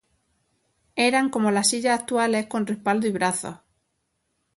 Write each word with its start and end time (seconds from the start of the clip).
Eran 0.95 1.29
como 1.29 1.51
las 1.51 1.69
sillas 1.69 1.99
actuales 1.99 2.47
con 2.47 2.65
respaldo 2.65 3.05
y 3.05 3.11
brazos. 3.11 3.57